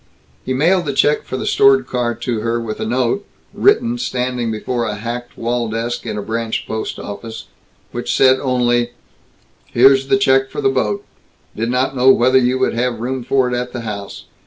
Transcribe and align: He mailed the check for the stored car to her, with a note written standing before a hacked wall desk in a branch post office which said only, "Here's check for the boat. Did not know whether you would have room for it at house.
He 0.43 0.51
mailed 0.51 0.85
the 0.87 0.93
check 0.93 1.25
for 1.25 1.37
the 1.37 1.45
stored 1.45 1.85
car 1.85 2.15
to 2.15 2.39
her, 2.39 2.59
with 2.59 2.79
a 2.79 2.87
note 2.87 3.23
written 3.53 3.99
standing 3.99 4.49
before 4.51 4.83
a 4.85 4.95
hacked 4.95 5.37
wall 5.37 5.69
desk 5.69 6.07
in 6.07 6.17
a 6.17 6.23
branch 6.23 6.65
post 6.65 6.97
office 6.97 7.45
which 7.91 8.11
said 8.11 8.39
only, 8.39 8.93
"Here's 9.67 10.07
check 10.17 10.49
for 10.49 10.59
the 10.59 10.69
boat. 10.69 11.05
Did 11.55 11.69
not 11.69 11.95
know 11.95 12.11
whether 12.11 12.39
you 12.39 12.57
would 12.57 12.73
have 12.73 12.99
room 12.99 13.23
for 13.23 13.47
it 13.47 13.53
at 13.53 13.79
house. 13.79 14.23